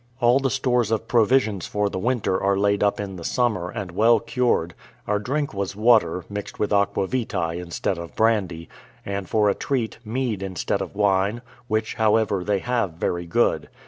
[0.19, 3.91] All the stores of provisions for the winter are laid up in the summer, and
[3.91, 4.73] well cured:
[5.07, 8.67] our drink was water, mixed with aqua vitae instead of brandy;
[9.05, 13.69] and for a treat, mead instead of wine, which, however, they have very good.